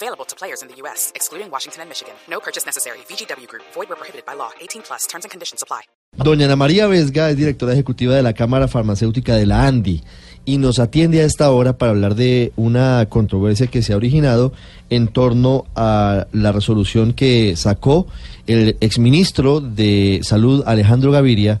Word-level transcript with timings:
Available 0.00 0.24
to 0.26 0.36
players 0.36 0.62
in 0.62 0.68
the 0.68 0.76
U.S., 0.82 1.10
excluding 1.16 1.50
Washington 1.50 1.82
and 1.82 1.88
Michigan. 1.88 2.14
No 2.30 2.38
purchase 2.38 2.64
necessary. 2.64 2.98
VGW 3.10 3.48
Group. 3.48 3.64
Void 3.74 3.88
where 3.88 3.96
prohibited 3.96 4.24
by 4.24 4.34
law. 4.34 4.50
18 4.60 4.82
plus. 4.82 5.08
Terms 5.08 5.24
and 5.24 5.30
conditions 5.32 5.60
apply. 5.60 5.82
Doña 6.16 6.44
Ana 6.44 6.56
María 6.56 6.86
Vesga 6.86 7.30
es 7.30 7.36
directora 7.36 7.72
ejecutiva 7.72 8.14
de 8.14 8.22
la 8.22 8.32
Cámara 8.32 8.68
Farmacéutica 8.68 9.34
de 9.34 9.46
la 9.46 9.66
ANDI 9.66 10.02
y 10.44 10.58
nos 10.58 10.78
atiende 10.78 11.20
a 11.20 11.24
esta 11.24 11.50
hora 11.50 11.76
para 11.78 11.90
hablar 11.90 12.14
de 12.14 12.52
una 12.56 13.06
controversia 13.08 13.66
que 13.66 13.82
se 13.82 13.92
ha 13.92 13.96
originado 13.96 14.52
en 14.88 15.08
torno 15.08 15.66
a 15.74 16.26
la 16.32 16.52
resolución 16.52 17.12
que 17.12 17.56
sacó 17.56 18.06
el 18.46 18.76
exministro 18.80 19.60
de 19.60 20.20
Salud 20.22 20.62
Alejandro 20.66 21.12
Gaviria 21.12 21.60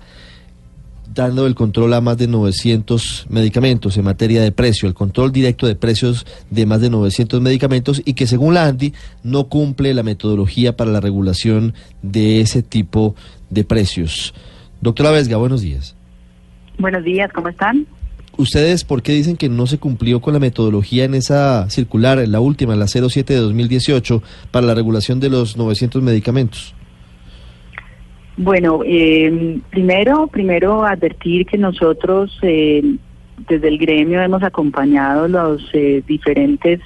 dando 1.18 1.48
el 1.48 1.56
control 1.56 1.92
a 1.94 2.00
más 2.00 2.16
de 2.16 2.28
900 2.28 3.26
medicamentos 3.28 3.96
en 3.96 4.04
materia 4.04 4.40
de 4.40 4.52
precio, 4.52 4.86
el 4.86 4.94
control 4.94 5.32
directo 5.32 5.66
de 5.66 5.74
precios 5.74 6.24
de 6.48 6.64
más 6.64 6.80
de 6.80 6.90
900 6.90 7.40
medicamentos 7.40 8.00
y 8.04 8.14
que 8.14 8.28
según 8.28 8.54
la 8.54 8.66
ANDI 8.66 8.94
no 9.24 9.48
cumple 9.48 9.94
la 9.94 10.04
metodología 10.04 10.76
para 10.76 10.92
la 10.92 11.00
regulación 11.00 11.74
de 12.02 12.40
ese 12.40 12.62
tipo 12.62 13.16
de 13.50 13.64
precios. 13.64 14.32
Doctora 14.80 15.10
Vesga, 15.10 15.36
buenos 15.38 15.60
días. 15.60 15.96
Buenos 16.78 17.02
días, 17.02 17.32
¿cómo 17.32 17.48
están? 17.48 17.84
¿Ustedes 18.36 18.84
por 18.84 19.02
qué 19.02 19.12
dicen 19.12 19.36
que 19.36 19.48
no 19.48 19.66
se 19.66 19.78
cumplió 19.78 20.20
con 20.20 20.34
la 20.34 20.38
metodología 20.38 21.02
en 21.02 21.14
esa 21.14 21.68
circular, 21.68 22.20
en 22.20 22.30
la 22.30 22.38
última, 22.38 22.74
en 22.74 22.78
la 22.78 22.86
07 22.86 23.34
de 23.34 23.40
2018, 23.40 24.22
para 24.52 24.68
la 24.68 24.74
regulación 24.74 25.18
de 25.18 25.30
los 25.30 25.56
900 25.56 26.00
medicamentos? 26.00 26.76
Bueno, 28.40 28.82
eh, 28.86 29.58
primero, 29.68 30.28
primero 30.28 30.84
advertir 30.84 31.44
que 31.44 31.58
nosotros 31.58 32.38
eh, 32.42 32.80
desde 33.48 33.66
el 33.66 33.78
gremio 33.78 34.22
hemos 34.22 34.44
acompañado 34.44 35.26
los 35.26 35.68
eh, 35.72 36.04
diferentes 36.06 36.78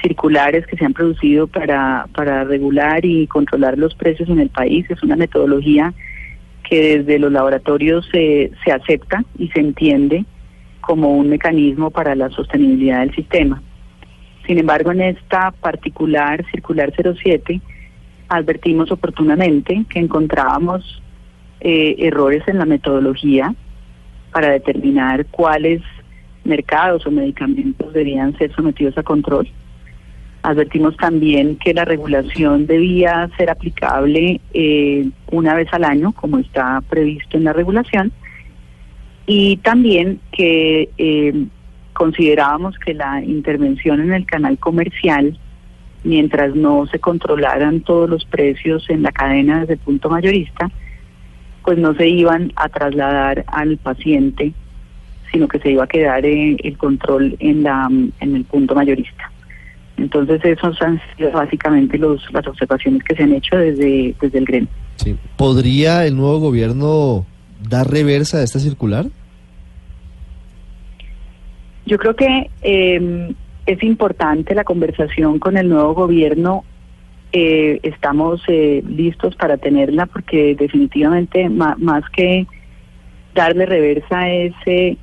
circulares 0.00 0.66
que 0.66 0.78
se 0.78 0.86
han 0.86 0.94
producido 0.94 1.46
para, 1.46 2.06
para 2.14 2.44
regular 2.44 3.04
y 3.04 3.26
controlar 3.26 3.76
los 3.76 3.94
precios 3.94 4.30
en 4.30 4.40
el 4.40 4.48
país. 4.48 4.86
Es 4.88 5.02
una 5.02 5.14
metodología 5.14 5.92
que 6.66 6.96
desde 6.96 7.18
los 7.18 7.30
laboratorios 7.30 8.08
se, 8.10 8.50
se 8.64 8.72
acepta 8.72 9.22
y 9.38 9.48
se 9.48 9.60
entiende 9.60 10.24
como 10.80 11.14
un 11.14 11.28
mecanismo 11.28 11.90
para 11.90 12.14
la 12.14 12.30
sostenibilidad 12.30 13.00
del 13.00 13.14
sistema. 13.14 13.62
Sin 14.46 14.56
embargo, 14.56 14.90
en 14.90 15.02
esta 15.02 15.50
particular 15.50 16.42
circular 16.50 16.94
07, 16.96 17.60
advertimos 18.28 18.90
oportunamente 18.90 19.84
que 19.88 19.98
encontrábamos 19.98 21.02
eh, 21.60 21.94
errores 21.98 22.42
en 22.48 22.58
la 22.58 22.64
metodología 22.64 23.54
para 24.32 24.50
determinar 24.50 25.26
cuáles 25.26 25.82
mercados 26.44 27.06
o 27.06 27.10
medicamentos 27.10 27.92
debían 27.92 28.36
ser 28.38 28.52
sometidos 28.54 28.96
a 28.98 29.02
control. 29.02 29.48
Advertimos 30.42 30.96
también 30.96 31.56
que 31.56 31.72
la 31.72 31.84
regulación 31.84 32.66
debía 32.66 33.30
ser 33.36 33.48
aplicable 33.48 34.40
eh, 34.52 35.08
una 35.30 35.54
vez 35.54 35.68
al 35.72 35.84
año, 35.84 36.12
como 36.12 36.38
está 36.38 36.82
previsto 36.88 37.36
en 37.36 37.44
la 37.44 37.52
regulación, 37.52 38.10
y 39.26 39.58
también 39.58 40.18
que 40.32 40.88
eh, 40.98 41.46
considerábamos 41.92 42.76
que 42.78 42.94
la 42.94 43.22
intervención 43.22 44.00
en 44.00 44.12
el 44.12 44.26
canal 44.26 44.58
comercial 44.58 45.38
mientras 46.04 46.54
no 46.54 46.86
se 46.86 46.98
controlaran 46.98 47.80
todos 47.80 48.08
los 48.08 48.24
precios 48.24 48.88
en 48.90 49.02
la 49.02 49.12
cadena 49.12 49.60
desde 49.60 49.74
el 49.74 49.78
punto 49.78 50.10
mayorista, 50.10 50.70
pues 51.64 51.78
no 51.78 51.94
se 51.94 52.08
iban 52.08 52.52
a 52.56 52.68
trasladar 52.68 53.44
al 53.46 53.76
paciente, 53.76 54.52
sino 55.30 55.48
que 55.48 55.58
se 55.60 55.70
iba 55.70 55.84
a 55.84 55.86
quedar 55.86 56.24
eh, 56.26 56.56
el 56.62 56.76
control 56.76 57.36
en, 57.38 57.62
la, 57.62 57.88
en 57.88 58.36
el 58.36 58.44
punto 58.44 58.74
mayorista. 58.74 59.30
Entonces, 59.96 60.40
esos 60.44 60.80
han 60.82 61.00
sido 61.16 61.30
básicamente 61.30 61.96
los, 61.98 62.20
las 62.32 62.46
observaciones 62.46 63.04
que 63.04 63.14
se 63.14 63.22
han 63.22 63.32
hecho 63.34 63.56
desde, 63.56 64.14
desde 64.20 64.38
el 64.38 64.44
gremio. 64.44 64.68
Sí. 64.96 65.16
¿Podría 65.36 66.04
el 66.06 66.16
nuevo 66.16 66.40
gobierno 66.40 67.24
dar 67.68 67.88
reversa 67.88 68.38
a 68.38 68.42
esta 68.42 68.58
circular? 68.58 69.06
Yo 71.86 71.98
creo 71.98 72.16
que 72.16 72.50
eh, 72.62 73.34
es 73.66 73.82
importante 73.82 74.54
la 74.54 74.64
conversación 74.64 75.38
con 75.38 75.56
el 75.56 75.68
nuevo 75.68 75.94
gobierno. 75.94 76.64
Eh, 77.32 77.80
estamos 77.82 78.42
eh, 78.48 78.82
listos 78.86 79.36
para 79.36 79.56
tenerla 79.56 80.06
porque 80.06 80.54
definitivamente 80.54 81.48
más 81.48 82.04
que 82.14 82.46
darle 83.34 83.64
reversa 83.64 84.28
es 84.28 84.52
eh, 84.66 84.96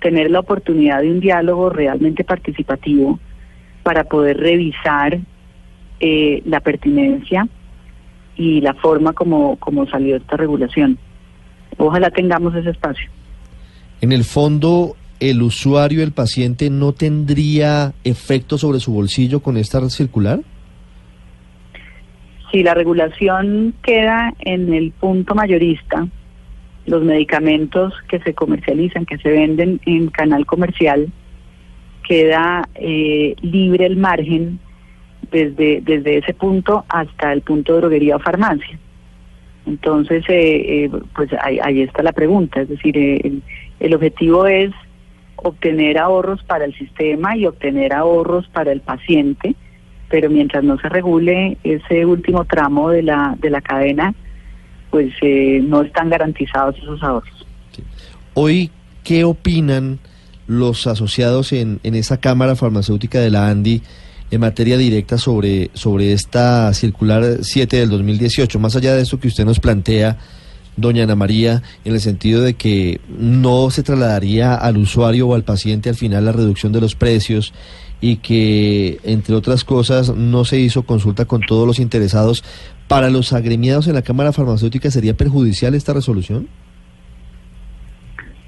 tener 0.00 0.30
la 0.30 0.40
oportunidad 0.40 1.02
de 1.02 1.10
un 1.10 1.20
diálogo 1.20 1.70
realmente 1.70 2.24
participativo 2.24 3.18
para 3.82 4.04
poder 4.04 4.38
revisar 4.38 5.18
la 6.00 6.60
pertinencia 6.60 7.48
y 8.36 8.60
la 8.60 8.72
forma 8.74 9.12
como, 9.14 9.56
como 9.56 9.86
salió 9.88 10.16
esta 10.16 10.36
regulación. 10.36 10.96
Ojalá 11.76 12.10
tengamos 12.10 12.54
ese 12.54 12.70
espacio. 12.70 13.10
En 14.00 14.12
el 14.12 14.22
fondo, 14.22 14.94
el 15.20 15.42
usuario, 15.42 16.02
el 16.02 16.12
paciente, 16.12 16.70
no 16.70 16.92
tendría 16.92 17.92
efecto 18.04 18.58
sobre 18.58 18.80
su 18.80 18.92
bolsillo 18.92 19.40
con 19.40 19.56
esta 19.56 19.88
circular? 19.90 20.40
Si 22.52 22.62
la 22.62 22.74
regulación 22.74 23.74
queda 23.82 24.32
en 24.40 24.72
el 24.72 24.92
punto 24.92 25.34
mayorista, 25.34 26.08
los 26.86 27.02
medicamentos 27.02 27.92
que 28.08 28.18
se 28.20 28.34
comercializan, 28.34 29.04
que 29.04 29.18
se 29.18 29.30
venden 29.30 29.80
en 29.84 30.08
canal 30.08 30.46
comercial, 30.46 31.12
queda 32.06 32.66
eh, 32.74 33.34
libre 33.42 33.84
el 33.84 33.96
margen 33.96 34.58
desde, 35.30 35.82
desde 35.82 36.18
ese 36.18 36.32
punto 36.32 36.86
hasta 36.88 37.32
el 37.34 37.42
punto 37.42 37.74
de 37.74 37.80
droguería 37.80 38.16
o 38.16 38.18
farmacia. 38.18 38.78
Entonces, 39.66 40.24
eh, 40.28 40.84
eh, 40.84 40.90
pues 41.14 41.28
ahí, 41.42 41.82
está 41.82 42.02
la 42.02 42.12
pregunta, 42.12 42.62
es 42.62 42.70
decir, 42.70 42.96
el, 42.96 43.42
el 43.80 43.94
objetivo 43.94 44.46
es 44.46 44.70
obtener 45.42 45.98
ahorros 45.98 46.42
para 46.44 46.64
el 46.64 46.74
sistema 46.76 47.36
y 47.36 47.46
obtener 47.46 47.92
ahorros 47.92 48.48
para 48.48 48.72
el 48.72 48.80
paciente, 48.80 49.54
pero 50.08 50.30
mientras 50.30 50.64
no 50.64 50.78
se 50.78 50.88
regule 50.88 51.58
ese 51.64 52.06
último 52.06 52.44
tramo 52.44 52.90
de 52.90 53.02
la, 53.02 53.36
de 53.38 53.50
la 53.50 53.60
cadena, 53.60 54.14
pues 54.90 55.12
eh, 55.22 55.60
no 55.62 55.82
están 55.82 56.10
garantizados 56.10 56.76
esos 56.78 57.02
ahorros. 57.02 57.46
Hoy, 58.34 58.70
¿qué 59.04 59.24
opinan 59.24 59.98
los 60.46 60.86
asociados 60.86 61.52
en, 61.52 61.80
en 61.82 61.94
esa 61.94 62.18
Cámara 62.18 62.56
Farmacéutica 62.56 63.20
de 63.20 63.30
la 63.30 63.48
ANDI 63.48 63.82
en 64.30 64.40
materia 64.40 64.76
directa 64.76 65.18
sobre, 65.18 65.70
sobre 65.74 66.12
esta 66.12 66.72
circular 66.74 67.38
7 67.42 67.76
del 67.76 67.90
2018? 67.90 68.58
Más 68.58 68.76
allá 68.76 68.94
de 68.94 69.02
eso 69.02 69.20
que 69.20 69.28
usted 69.28 69.44
nos 69.44 69.60
plantea, 69.60 70.18
doña 70.78 71.04
Ana 71.04 71.16
María, 71.16 71.62
en 71.84 71.92
el 71.92 72.00
sentido 72.00 72.42
de 72.42 72.54
que 72.54 73.00
no 73.08 73.70
se 73.70 73.82
trasladaría 73.82 74.54
al 74.54 74.78
usuario 74.78 75.28
o 75.28 75.34
al 75.34 75.42
paciente 75.42 75.88
al 75.88 75.96
final 75.96 76.24
la 76.24 76.32
reducción 76.32 76.72
de 76.72 76.80
los 76.80 76.94
precios 76.94 77.52
y 78.00 78.16
que, 78.16 78.98
entre 79.02 79.34
otras 79.34 79.64
cosas, 79.64 80.14
no 80.14 80.44
se 80.44 80.58
hizo 80.58 80.84
consulta 80.84 81.24
con 81.24 81.40
todos 81.40 81.66
los 81.66 81.80
interesados. 81.80 82.44
¿Para 82.86 83.10
los 83.10 83.32
agremiados 83.32 83.88
en 83.88 83.94
la 83.94 84.02
Cámara 84.02 84.32
Farmacéutica 84.32 84.90
sería 84.90 85.14
perjudicial 85.14 85.74
esta 85.74 85.92
resolución? 85.92 86.48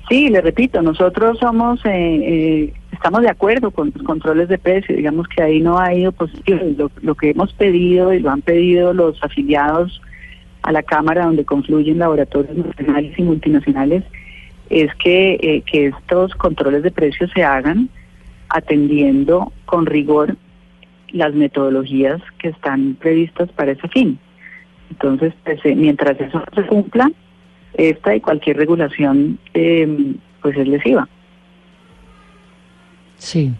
Sí, 0.08 0.28
le 0.28 0.40
repito, 0.40 0.82
nosotros 0.82 1.38
somos, 1.38 1.84
eh, 1.84 1.90
eh, 1.90 2.72
estamos 2.92 3.22
de 3.22 3.28
acuerdo 3.28 3.70
con 3.70 3.92
los 3.94 4.02
controles 4.04 4.48
de 4.48 4.58
precios, 4.58 4.96
digamos 4.96 5.26
que 5.28 5.42
ahí 5.42 5.60
no 5.60 5.78
ha 5.78 5.94
ido 5.94 6.10
positivo. 6.12 6.60
Lo, 6.76 6.90
lo 7.02 7.14
que 7.14 7.30
hemos 7.30 7.52
pedido 7.52 8.12
y 8.12 8.20
lo 8.20 8.30
han 8.30 8.42
pedido 8.42 8.92
los 8.92 9.22
afiliados 9.22 10.00
a 10.62 10.72
la 10.72 10.82
Cámara 10.82 11.24
donde 11.24 11.44
confluyen 11.44 11.98
laboratorios 11.98 12.56
nacionales 12.56 13.18
y 13.18 13.22
multinacionales 13.22 14.04
es 14.68 14.94
que, 14.96 15.34
eh, 15.34 15.62
que 15.70 15.86
estos 15.86 16.34
controles 16.34 16.82
de 16.82 16.90
precios 16.90 17.30
se 17.34 17.42
hagan 17.42 17.88
atendiendo 18.48 19.52
con 19.64 19.86
rigor 19.86 20.36
las 21.12 21.34
metodologías 21.34 22.20
que 22.38 22.48
están 22.48 22.94
previstas 22.94 23.50
para 23.52 23.72
ese 23.72 23.88
fin. 23.88 24.18
Entonces, 24.90 25.32
pues, 25.44 25.64
eh, 25.64 25.74
mientras 25.74 26.20
eso 26.20 26.42
se 26.54 26.62
cumpla, 26.66 27.10
esta 27.74 28.14
y 28.14 28.20
cualquier 28.20 28.56
regulación 28.56 29.38
eh, 29.54 30.14
pues 30.42 30.56
es 30.56 30.66
lesiva. 30.66 31.08
Sí, 33.20 33.52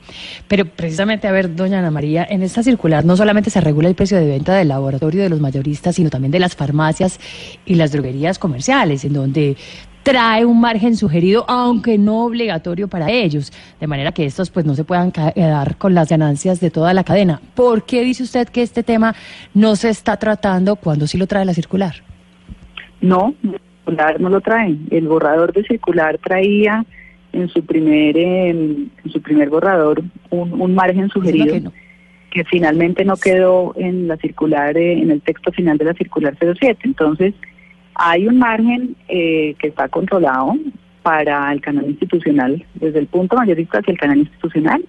pero 0.48 0.64
precisamente, 0.64 1.28
a 1.28 1.32
ver, 1.32 1.54
doña 1.54 1.80
Ana 1.80 1.90
María, 1.90 2.26
en 2.28 2.42
esta 2.42 2.62
circular 2.62 3.04
no 3.04 3.14
solamente 3.14 3.50
se 3.50 3.60
regula 3.60 3.88
el 3.88 3.94
precio 3.94 4.16
de 4.16 4.26
venta 4.26 4.54
del 4.54 4.68
laboratorio 4.68 5.22
de 5.22 5.28
los 5.28 5.38
mayoristas, 5.38 5.96
sino 5.96 6.08
también 6.08 6.32
de 6.32 6.38
las 6.38 6.56
farmacias 6.56 7.20
y 7.66 7.74
las 7.74 7.92
droguerías 7.92 8.38
comerciales, 8.38 9.04
en 9.04 9.12
donde 9.12 9.58
trae 10.02 10.46
un 10.46 10.62
margen 10.62 10.96
sugerido, 10.96 11.44
aunque 11.46 11.98
no 11.98 12.24
obligatorio 12.24 12.88
para 12.88 13.10
ellos, 13.10 13.52
de 13.78 13.86
manera 13.86 14.12
que 14.12 14.24
estos 14.24 14.48
pues 14.48 14.64
no 14.64 14.74
se 14.74 14.84
puedan 14.84 15.12
quedar 15.12 15.76
con 15.76 15.92
las 15.94 16.08
ganancias 16.08 16.58
de 16.58 16.70
toda 16.70 16.94
la 16.94 17.04
cadena. 17.04 17.42
¿Por 17.54 17.84
qué 17.84 18.02
dice 18.02 18.22
usted 18.22 18.48
que 18.48 18.62
este 18.62 18.82
tema 18.82 19.14
no 19.52 19.76
se 19.76 19.90
está 19.90 20.16
tratando 20.16 20.76
cuando 20.76 21.06
sí 21.06 21.18
lo 21.18 21.26
trae 21.26 21.44
la 21.44 21.52
circular? 21.52 21.96
No, 23.02 23.34
no 24.18 24.28
lo 24.30 24.40
trae. 24.40 24.74
El 24.90 25.06
borrador 25.06 25.52
de 25.52 25.64
circular 25.64 26.16
traía 26.16 26.86
en 27.32 27.48
su 27.48 27.64
primer 27.64 28.16
en 28.16 28.90
su 29.12 29.20
primer 29.22 29.48
borrador 29.48 30.02
un, 30.30 30.74
margen 30.74 31.08
sugerido 31.08 31.72
que, 32.30 32.44
finalmente 32.44 33.04
no 33.04 33.16
quedó 33.16 33.74
en 33.76 34.08
la 34.08 34.16
circular 34.16 34.76
eh, 34.76 35.00
en 35.00 35.10
el 35.10 35.20
texto 35.20 35.52
final 35.52 35.78
de 35.78 35.86
la 35.86 35.94
circular 35.94 36.36
07 36.38 36.78
entonces 36.84 37.34
hay 37.94 38.26
un 38.26 38.38
margen 38.38 38.96
eh, 39.08 39.54
que 39.58 39.68
está 39.68 39.88
controlado 39.88 40.54
para 41.02 41.52
el 41.52 41.60
canal 41.60 41.86
institucional. 41.86 42.64
Desde 42.74 42.98
el 42.98 43.06
punto 43.06 43.36
mayorista 43.36 43.78
hacia 43.78 43.92
el 43.92 43.98
canal 43.98 44.18
institucional 44.18 44.84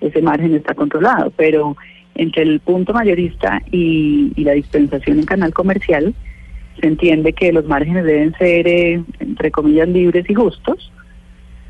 ese 0.00 0.22
margen 0.22 0.54
está 0.54 0.74
controlado. 0.74 1.32
Pero 1.36 1.76
entre 2.14 2.42
el 2.42 2.60
punto 2.60 2.92
mayorista 2.92 3.62
y, 3.70 4.32
la 4.36 4.52
dispensación 4.52 5.20
en 5.20 5.26
canal 5.26 5.52
comercial 5.52 6.14
se 6.80 6.86
entiende 6.86 7.32
que 7.32 7.52
los 7.52 7.66
márgenes 7.66 8.04
deben 8.04 8.34
ser 8.36 8.66
eh, 8.66 9.02
entre 9.20 9.50
comillas 9.50 9.88
libres 9.88 10.28
y 10.28 10.34
justos 10.34 10.92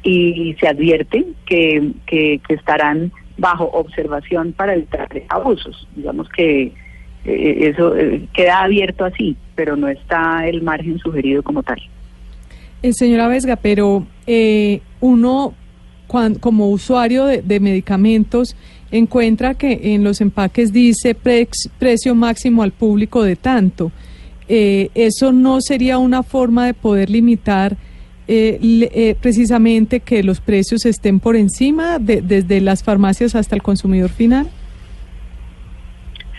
y 0.02 0.55
se 0.58 0.69
advierte 0.69 1.26
que, 1.47 1.93
que, 2.06 2.41
estarán 2.49 3.12
bajo 3.37 3.64
observación 3.64 4.52
para 4.52 4.75
evitar 4.75 5.08
abusos. 5.29 5.87
Digamos 5.97 6.29
que 6.31 6.73
eh, 7.25 7.70
eso 7.70 7.97
eh, 7.97 8.26
queda 8.32 8.62
abierto 8.62 9.05
así, 9.05 9.37
pero 9.55 9.76
no 9.76 9.88
está 9.88 10.47
el 10.47 10.62
margen 10.62 10.99
sugerido 10.99 11.43
como 11.43 11.62
tal. 11.62 11.79
Eh, 12.82 12.93
señora 12.93 13.29
Vesga, 13.29 13.56
pero 13.56 14.06
uno 15.00 15.55
como 16.41 16.70
usuario 16.70 17.26
de, 17.26 17.61
medicamentos 17.61 18.56
encuentra 18.91 19.55
que 19.55 19.94
en 19.94 20.02
los 20.02 20.20
empaques 20.20 20.73
dice 20.73 21.14
precio 21.14 22.14
máximo 22.14 22.62
al 22.62 22.73
público 22.73 23.23
de 23.23 23.37
tanto. 23.37 23.93
¿Eso 24.49 25.31
no 25.31 25.61
sería 25.61 25.99
una 25.99 26.25
forma 26.25 26.67
de 26.67 26.75
poder 26.75 27.11
limitar 27.11 27.76
eh, 28.32 28.88
eh, 28.94 29.16
precisamente 29.20 30.00
que 30.00 30.22
los 30.22 30.40
precios 30.40 30.86
estén 30.86 31.18
por 31.18 31.34
encima 31.34 31.98
de, 31.98 32.22
desde 32.22 32.60
las 32.60 32.84
farmacias 32.84 33.34
hasta 33.34 33.56
el 33.56 33.62
consumidor 33.62 34.10
final? 34.10 34.46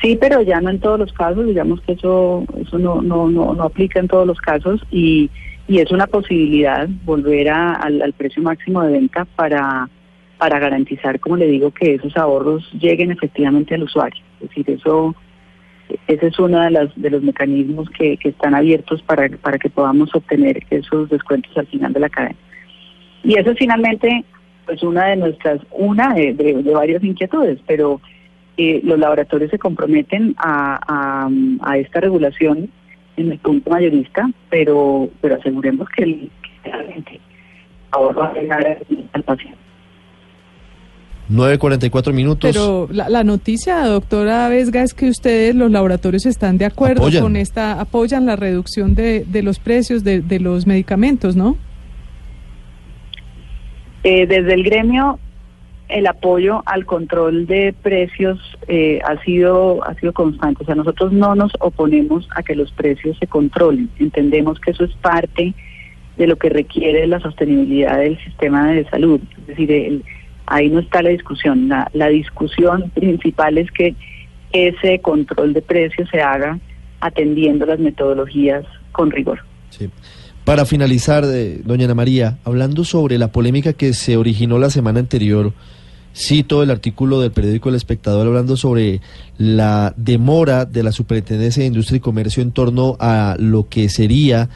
Sí, 0.02 0.18
pero 0.20 0.42
ya 0.42 0.62
no 0.62 0.70
en 0.70 0.80
todos 0.80 0.98
los 0.98 1.12
casos, 1.14 1.46
digamos 1.46 1.82
que 1.82 1.94
eso 1.94 2.46
eso 2.60 2.80
no 2.80 3.02
no 3.02 3.30
no, 3.30 3.54
no 3.54 3.64
aplica 3.64 4.00
en 4.00 4.08
todos 4.08 4.26
los 4.26 4.40
casos 4.40 4.82
y, 4.90 5.30
y 5.68 5.80
es 5.80 5.92
una 5.92 6.08
posibilidad 6.08 6.88
volver 7.06 7.50
a, 7.50 7.74
al, 7.74 8.02
al 8.02 8.14
precio 8.14 8.42
máximo 8.42 8.82
de 8.84 8.94
venta 8.94 9.26
para 9.36 9.90
para 10.38 10.58
garantizar, 10.58 11.20
como 11.20 11.38
le 11.38 11.46
digo, 11.46 11.70
que 11.70 11.96
esos 11.96 12.18
ahorros 12.18 12.68
lleguen 12.74 13.12
efectivamente 13.12 13.76
al 13.76 13.84
usuario. 13.84 14.24
Es 14.40 14.50
decir, 14.50 14.72
eso 14.72 15.14
ese 16.08 16.28
es 16.28 16.40
uno 16.40 16.60
de, 16.60 16.72
las, 16.72 16.90
de 16.96 17.10
los 17.10 17.24
mecanismos 17.24 17.90
que, 17.90 18.18
están 18.24 18.56
abiertos 18.56 19.02
para, 19.04 19.30
para 19.30 19.58
que 19.58 19.70
podamos 19.70 20.14
obtener 20.16 20.64
esos 20.70 21.10
descuentos 21.10 21.56
al 21.58 21.68
final 21.68 21.94
de 21.94 22.00
la 22.00 22.10
cadena. 22.10 22.36
Y 23.24 23.38
eso 23.38 23.52
es 23.52 23.58
finalmente 23.58 24.24
pues 24.66 24.84
una 24.84 25.08
de 25.08 25.16
nuestras, 25.18 25.62
una 25.72 26.14
de, 26.14 26.34
varias 26.74 27.04
inquietudes, 27.04 27.60
pero 27.68 28.02
eh, 28.58 28.82
los 28.84 29.00
laboratorios 29.00 29.52
se 29.52 29.60
comprometen 29.60 30.36
a, 30.38 31.30
esta 31.76 32.00
regulación 32.00 32.70
en 33.18 33.32
el 33.32 33.40
punto 33.40 33.70
mayorista, 33.70 34.30
pero 34.50 35.10
pero 35.20 35.36
aseguremos 35.36 35.88
que, 35.90 36.30
que 36.64 37.20
ahorro 37.92 38.22
va 38.22 38.28
a 38.28 38.34
llegar 38.34 38.78
al 39.14 39.24
paciente. 39.24 39.71
9.44 41.32 42.14
minutos. 42.14 42.52
Pero 42.52 42.88
la, 42.92 43.24
noticia, 43.24 43.86
doctora 43.86 44.50
Vesga, 44.50 44.84
es 44.84 44.94
que 44.94 45.10
ustedes, 45.10 45.56
los 45.56 45.72
laboratorios, 45.72 46.26
están 46.26 46.58
de 46.58 46.66
acuerdo 46.66 47.10
con 47.20 47.36
esta, 47.36 47.80
apoyan 47.80 48.26
la 48.26 48.36
reducción 48.36 48.96
de, 48.96 49.26
de 49.26 49.42
los 49.42 49.60
precios 49.60 50.04
de, 50.04 50.22
de, 50.22 50.40
los 50.40 50.68
medicamentos, 50.68 51.36
¿no? 51.36 51.58
Eh, 54.04 54.26
desde 54.26 54.54
el 54.54 54.64
gremio, 54.64 55.20
el 55.88 56.08
apoyo 56.08 56.64
al 56.66 56.86
control 56.86 57.46
de 57.46 57.74
precios 57.82 58.40
eh, 58.68 59.00
ha 59.06 59.22
sido 59.24 59.86
ha 59.86 59.94
sido 59.96 60.14
constante. 60.14 60.64
O 60.64 60.66
sea, 60.66 60.76
nosotros 60.76 61.12
no 61.12 61.36
nos 61.36 61.52
oponemos 61.60 62.28
a 62.36 62.44
que 62.44 62.56
los 62.56 62.72
precios 62.72 63.18
se 63.20 63.28
controlen. 63.28 63.90
Entendemos 64.00 64.60
que 64.60 64.72
eso 64.72 64.86
es 64.86 64.94
parte 64.96 65.54
de 66.18 66.28
lo 66.28 66.38
que 66.38 66.50
requiere 66.50 67.06
la 67.08 67.20
sostenibilidad 67.20 68.00
del 68.00 68.18
sistema 68.24 68.72
de 68.72 68.90
salud. 68.90 69.22
Es 69.42 69.48
decir, 69.48 69.72
el 69.72 70.04
ahí 70.52 70.70
no 70.70 70.80
está 70.80 71.02
la 71.02 71.10
discusión. 71.10 71.70
La, 71.70 72.08
discusión 72.10 72.90
principal 72.92 73.58
es 73.58 73.72
que 73.72 73.96
ese 74.52 75.00
control 75.00 75.54
de 75.54 75.62
precios 75.62 76.10
se 76.12 76.22
haga 76.22 76.60
atendiendo 77.00 77.66
las 77.66 77.80
metodologías 77.80 78.66
con 78.92 79.12
rigor. 79.12 79.40
Sí. 79.70 79.90
Para 80.44 80.66
finalizar, 80.66 81.24
eh, 81.26 81.62
doña 81.64 81.86
Ana 81.86 81.96
María, 81.96 82.38
hablando 82.44 82.84
sobre 82.84 83.18
la 83.18 83.32
polémica 83.32 83.74
que 83.74 83.94
se 83.94 84.18
originó 84.18 84.60
la 84.60 84.70
semana 84.70 85.00
anterior, 85.00 85.54
cito 86.14 86.64
el 86.64 86.72
artículo 86.72 87.22
del 87.22 87.32
periódico 87.32 87.70
El 87.70 87.76
Espectador 87.76 88.28
hablando 88.28 88.58
sobre 88.58 89.00
la 89.38 89.94
demora 89.96 90.66
de 90.66 90.84
la 90.84 90.92
Superintendencia 90.92 91.62
de 91.62 91.68
Industria 91.68 91.98
y 91.98 92.02
Comercio 92.02 92.44
en 92.44 92.52
torno 92.52 92.98
a 93.00 93.38
lo 93.40 93.70
que 93.70 93.88
sería 93.88 94.50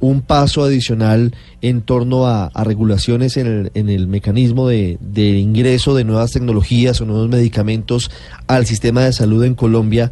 un 0.00 0.22
paso 0.22 0.64
adicional 0.64 1.34
en 1.60 1.82
torno 1.82 2.26
a, 2.26 2.50
regulaciones 2.64 3.36
en 3.36 3.46
el, 3.46 3.70
en 3.74 3.88
el 3.88 4.08
mecanismo 4.08 4.68
de, 4.68 4.98
ingreso 5.16 5.94
de 5.94 6.04
nuevas 6.04 6.32
tecnologías 6.32 7.00
o 7.00 7.06
nuevos 7.06 7.28
medicamentos 7.28 8.10
al 8.46 8.66
sistema 8.66 9.04
de 9.04 9.12
salud 9.12 9.44
en 9.44 9.54
Colombia. 9.54 10.10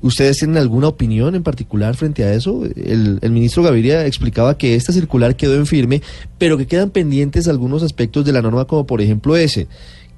¿Ustedes 0.00 0.38
tienen 0.38 0.58
alguna 0.58 0.88
opinión 0.88 1.34
en 1.34 1.42
particular 1.42 1.96
frente 1.96 2.22
a 2.22 2.32
eso? 2.32 2.64
El, 2.64 3.18
el, 3.20 3.30
ministro 3.30 3.62
Gaviria 3.62 4.06
explicaba 4.06 4.56
que 4.56 4.76
esta 4.76 4.92
circular 4.92 5.34
quedó 5.34 5.56
en 5.56 5.66
firme, 5.66 6.02
pero 6.38 6.56
que 6.56 6.66
quedan 6.66 6.90
pendientes 6.90 7.48
algunos 7.48 7.82
aspectos 7.82 8.24
de 8.24 8.32
la 8.32 8.42
norma, 8.42 8.64
como 8.66 8.86
por 8.86 9.00
ejemplo 9.00 9.36
ese, 9.36 9.66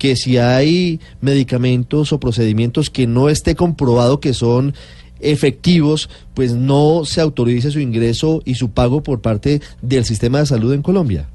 que 0.00 0.16
si 0.16 0.38
hay 0.38 1.00
medicamentos 1.20 2.12
o 2.12 2.20
procedimientos 2.20 2.90
que 2.90 3.06
no 3.06 3.28
esté 3.28 3.54
comprobado 3.54 4.18
que 4.18 4.34
son 4.34 4.74
efectivos, 5.20 6.10
pues 6.34 6.54
no 6.54 7.04
se 7.04 7.20
autorice 7.20 7.70
su 7.70 7.80
ingreso 7.80 8.42
y 8.44 8.54
su 8.54 8.72
pago 8.72 9.02
por 9.02 9.20
parte 9.20 9.60
del 9.82 10.04
sistema 10.04 10.40
de 10.40 10.46
salud 10.46 10.72
en 10.72 10.82
Colombia. 10.82 11.28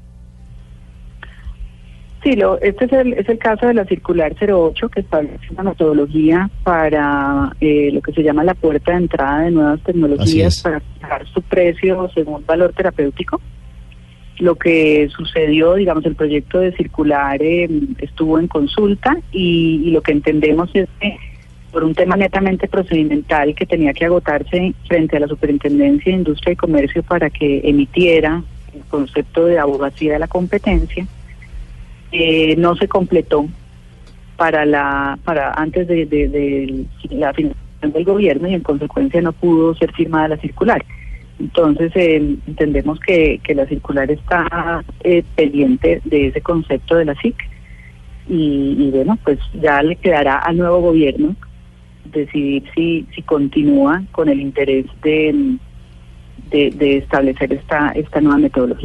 Sí, 2.26 2.32
lo, 2.32 2.60
este 2.60 2.86
es 2.86 2.92
el, 2.92 3.12
es 3.12 3.28
el 3.28 3.38
caso 3.38 3.68
de 3.68 3.74
la 3.74 3.84
circular 3.84 4.34
08 4.40 4.88
que 4.88 4.98
establece 4.98 5.46
una 5.50 5.62
metodología 5.62 6.50
para 6.64 7.52
eh, 7.60 7.90
lo 7.92 8.00
que 8.00 8.12
se 8.12 8.24
llama 8.24 8.42
la 8.42 8.54
puerta 8.54 8.90
de 8.90 8.98
entrada 8.98 9.42
de 9.42 9.52
nuevas 9.52 9.80
tecnologías 9.84 10.60
para 10.60 10.80
fijar 10.80 11.24
su 11.28 11.40
precio 11.42 12.10
según 12.14 12.44
valor 12.44 12.72
terapéutico. 12.72 13.40
Lo 14.40 14.56
que 14.56 15.08
sucedió, 15.16 15.74
digamos, 15.74 16.04
el 16.04 16.16
proyecto 16.16 16.58
de 16.58 16.72
circular 16.72 17.40
eh, 17.40 17.68
estuvo 17.98 18.40
en 18.40 18.48
consulta 18.48 19.16
y, 19.30 19.82
y 19.84 19.90
lo 19.92 20.02
que 20.02 20.10
entendemos 20.10 20.68
es 20.74 20.88
que 21.00 21.16
por 21.76 21.84
un 21.84 21.94
tema 21.94 22.16
netamente 22.16 22.68
procedimental 22.68 23.54
que 23.54 23.66
tenía 23.66 23.92
que 23.92 24.06
agotarse 24.06 24.72
frente 24.88 25.14
a 25.14 25.20
la 25.20 25.28
Superintendencia 25.28 26.10
de 26.10 26.20
Industria 26.20 26.54
y 26.54 26.56
Comercio 26.56 27.02
para 27.02 27.28
que 27.28 27.60
emitiera 27.64 28.42
el 28.74 28.80
concepto 28.84 29.44
de 29.44 29.58
abogacía 29.58 30.14
de 30.14 30.18
la 30.18 30.26
competencia, 30.26 31.06
eh, 32.12 32.56
no 32.56 32.76
se 32.76 32.88
completó 32.88 33.46
para 34.38 34.64
la 34.64 35.18
para 35.22 35.52
antes 35.52 35.86
de, 35.86 36.86
la 37.10 37.34
finalización 37.34 37.92
del 37.92 38.04
gobierno 38.06 38.48
y 38.48 38.54
en 38.54 38.62
consecuencia 38.62 39.20
no 39.20 39.32
pudo 39.34 39.74
ser 39.74 39.92
firmada 39.92 40.28
la 40.28 40.38
circular. 40.38 40.82
Entonces 41.38 41.92
eh, 41.94 42.36
entendemos 42.46 42.98
que, 43.00 43.38
que 43.44 43.54
la 43.54 43.66
circular 43.66 44.10
está 44.10 44.82
eh, 45.04 45.22
pendiente 45.34 46.00
de 46.06 46.28
ese 46.28 46.40
concepto 46.40 46.96
de 46.96 47.04
la 47.04 47.14
SIC 47.16 47.36
y 48.28 48.90
bueno, 48.92 49.18
pues 49.22 49.38
ya 49.60 49.82
le 49.82 49.96
quedará 49.96 50.38
al 50.38 50.56
nuevo 50.56 50.80
gobierno 50.80 51.36
decidir 52.12 52.64
si, 52.74 53.06
si 53.14 53.22
continúa 53.22 54.02
con 54.12 54.28
el 54.28 54.40
interés 54.40 54.86
de, 55.02 55.58
de, 56.50 56.98
establecer 56.98 57.52
esta, 57.52 57.90
esta 57.92 58.20
nueva 58.20 58.38
metodología. 58.38 58.84